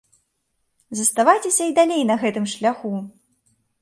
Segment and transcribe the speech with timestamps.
[1.01, 2.93] Заставайцеся і далей на гэтым шляху!